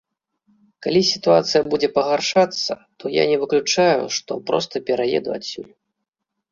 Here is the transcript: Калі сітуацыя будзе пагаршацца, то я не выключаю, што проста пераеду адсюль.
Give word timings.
Калі 0.85 1.01
сітуацыя 1.09 1.61
будзе 1.73 1.89
пагаршацца, 1.97 2.73
то 3.03 3.13
я 3.21 3.27
не 3.33 3.37
выключаю, 3.43 4.03
што 4.19 4.31
проста 4.51 4.75
пераеду 4.91 5.29
адсюль. 5.39 5.71